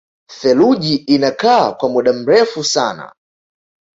Theluji 0.39 0.95
inakaa 0.95 1.71
kwa 1.73 1.89
muda 1.89 2.13
mrefu 2.13 2.63
sana 2.63 3.13